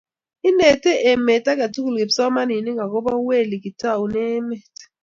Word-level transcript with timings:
ineti 0.49 0.91
emet 1.11 1.45
aketukul 1.53 1.95
kipsomaninik 1.99 2.77
akobo 2.85 3.11
weli 3.27 3.57
kitoune 3.63 4.19
emet 4.37 4.73